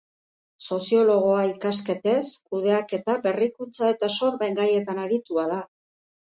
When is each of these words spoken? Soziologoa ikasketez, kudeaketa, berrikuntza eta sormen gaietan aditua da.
Soziologoa 0.75 1.43
ikasketez, 1.49 2.21
kudeaketa, 2.53 3.19
berrikuntza 3.27 3.91
eta 3.97 4.11
sormen 4.17 4.59
gaietan 4.63 5.05
aditua 5.05 5.47
da. 5.55 5.63